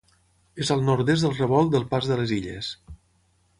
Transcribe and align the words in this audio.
És 0.63 0.71
al 0.75 0.81
nord-est 0.87 1.27
del 1.27 1.35
Revolt 1.41 1.71
del 1.77 1.87
Pas 1.93 2.11
de 2.13 2.19
les 2.23 2.35
Illes. 2.41 2.73